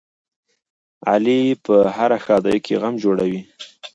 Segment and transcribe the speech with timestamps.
[1.09, 3.41] علي په هره ښادۍ کې غم جوړوي.